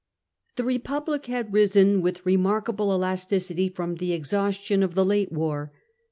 [0.55, 5.71] The Republic had risen with remarkable elasticity from the exhaustion of the late war.